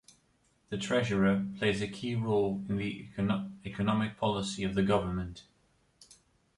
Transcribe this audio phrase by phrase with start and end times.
[0.69, 3.05] The Treasurer plays a key role in the
[3.63, 5.43] economic policy of the government.